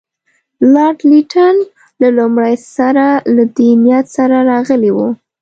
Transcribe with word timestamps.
لارډ 0.73 0.99
لیټن 1.11 1.55
له 2.01 2.09
لومړي 2.17 2.53
سره 2.75 3.05
له 3.35 3.43
دې 3.57 3.69
نیت 3.83 4.05
سره 4.17 4.35
راغلی 4.51 4.91
وو. 4.93 5.07